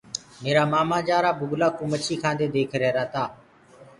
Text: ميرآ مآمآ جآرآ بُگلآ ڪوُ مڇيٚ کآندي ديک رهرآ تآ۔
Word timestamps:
ميرآ 0.41 0.63
مآمآ 0.71 0.97
جآرآ 1.07 1.31
بُگلآ 1.39 1.69
ڪوُ 1.77 1.83
مڇيٚ 1.91 2.21
کآندي 2.23 2.47
ديک 2.53 2.71
رهرآ 2.81 3.05
تآ۔ 3.13 3.23